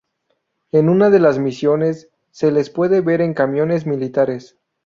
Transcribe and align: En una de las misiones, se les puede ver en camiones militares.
En 0.71 0.89
una 0.89 1.11
de 1.11 1.19
las 1.19 1.37
misiones, 1.37 2.09
se 2.31 2.51
les 2.51 2.71
puede 2.71 3.01
ver 3.01 3.21
en 3.21 3.35
camiones 3.35 3.85
militares. 3.85 4.57